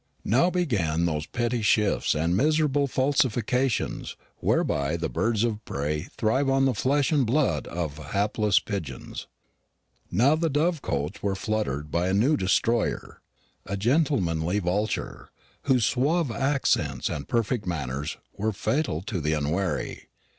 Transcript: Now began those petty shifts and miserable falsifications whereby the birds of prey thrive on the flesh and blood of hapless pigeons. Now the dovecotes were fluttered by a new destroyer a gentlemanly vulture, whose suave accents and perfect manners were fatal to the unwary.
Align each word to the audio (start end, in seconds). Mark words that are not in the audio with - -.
Now 0.25 0.49
began 0.49 1.05
those 1.05 1.27
petty 1.27 1.61
shifts 1.61 2.15
and 2.15 2.35
miserable 2.35 2.87
falsifications 2.87 4.15
whereby 4.37 4.97
the 4.97 5.09
birds 5.09 5.43
of 5.43 5.63
prey 5.63 6.07
thrive 6.17 6.49
on 6.49 6.65
the 6.65 6.73
flesh 6.73 7.11
and 7.11 7.23
blood 7.23 7.67
of 7.67 7.99
hapless 7.99 8.57
pigeons. 8.59 9.27
Now 10.09 10.33
the 10.35 10.49
dovecotes 10.49 11.21
were 11.21 11.35
fluttered 11.35 11.91
by 11.91 12.07
a 12.07 12.15
new 12.15 12.35
destroyer 12.35 13.21
a 13.67 13.77
gentlemanly 13.77 14.57
vulture, 14.57 15.29
whose 15.65 15.85
suave 15.85 16.31
accents 16.31 17.07
and 17.07 17.27
perfect 17.27 17.67
manners 17.67 18.17
were 18.35 18.53
fatal 18.53 19.03
to 19.03 19.21
the 19.21 19.33
unwary. 19.33 20.07